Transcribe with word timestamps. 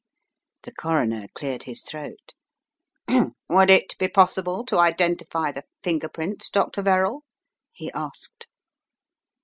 The 0.63 0.71
Coroner 0.71 1.27
cleared 1.35 1.65
his 1.65 1.83
throat. 1.83 2.33
"Would 3.47 3.69
it 3.69 3.95
be 3.99 4.07
possible 4.07 4.65
to 4.65 4.79
identify 4.79 5.51
the 5.51 5.65
finger 5.83 6.09
prints, 6.09 6.49
Dr. 6.49 6.81
Verrall?" 6.81 7.21
he 7.71 7.91
asked. 7.91 8.47